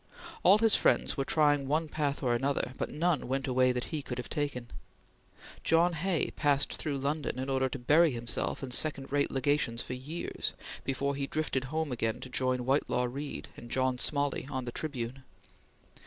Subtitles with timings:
[0.41, 3.83] All his friends were trying one path or another, but none went a way that
[3.93, 4.71] he could have taken.
[5.63, 9.93] John Hay passed through London in order to bury himself in second rate Legations for
[9.93, 14.71] years, before he drifted home again to join Whitelaw Reid and George Smalley on the
[14.71, 15.23] Tribune.